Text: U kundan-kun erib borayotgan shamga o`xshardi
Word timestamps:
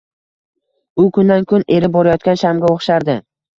U 1.03 1.05
kundan-kun 1.19 1.67
erib 1.77 1.95
borayotgan 1.99 2.43
shamga 2.47 2.75
o`xshardi 2.75 3.21